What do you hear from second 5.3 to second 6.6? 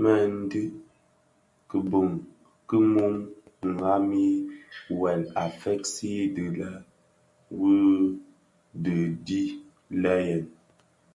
a feegsi ti